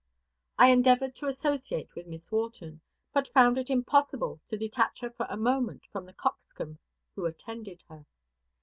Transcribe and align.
I 0.57 0.69
endeavored 0.71 1.15
to 1.17 1.27
associate 1.27 1.93
with 1.93 2.07
Miss 2.07 2.31
Wharton, 2.31 2.81
but 3.13 3.27
found 3.27 3.59
it 3.59 3.69
impossible 3.69 4.41
to 4.47 4.57
detach 4.57 4.99
her 5.01 5.13
a 5.19 5.37
moment 5.37 5.85
from 5.91 6.07
the 6.07 6.13
coxcomb 6.13 6.79
who 7.13 7.27
attended 7.27 7.83
her. 7.87 8.07